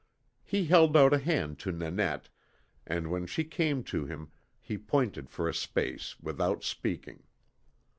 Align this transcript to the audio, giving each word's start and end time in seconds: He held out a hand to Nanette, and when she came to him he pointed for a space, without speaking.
He 0.43 0.65
held 0.65 0.97
out 0.97 1.13
a 1.13 1.19
hand 1.19 1.59
to 1.59 1.71
Nanette, 1.71 2.27
and 2.87 3.11
when 3.11 3.27
she 3.27 3.43
came 3.43 3.83
to 3.83 4.03
him 4.03 4.31
he 4.59 4.75
pointed 4.75 5.29
for 5.29 5.47
a 5.47 5.53
space, 5.53 6.19
without 6.19 6.63
speaking. 6.63 7.21